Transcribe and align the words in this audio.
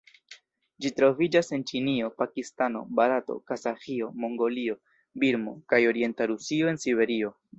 Ĝi 0.83 0.89
troviĝas 0.99 1.51
en 1.57 1.65
Ĉinio, 1.71 2.07
Pakistano, 2.21 2.81
Barato, 3.01 3.35
Kazaĥio, 3.51 4.09
Mongolio, 4.25 4.77
Birmo 5.25 5.55
kaj 5.75 5.83
orienta 5.93 6.31
Rusio 6.35 6.73
en 6.75 6.85
Siberio. 6.87 7.33